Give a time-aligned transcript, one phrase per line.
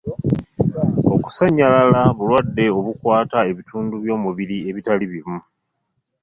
[1.15, 5.39] Okusannyalala bulwadde obukwata ebitundu by'omubiri ebitali bimu.